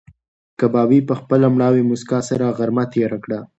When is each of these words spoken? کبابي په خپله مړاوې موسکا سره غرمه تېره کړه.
کبابي 0.59 0.99
په 1.09 1.13
خپله 1.19 1.47
مړاوې 1.55 1.83
موسکا 1.89 2.19
سره 2.29 2.53
غرمه 2.57 2.83
تېره 2.93 3.17
کړه. 3.23 3.39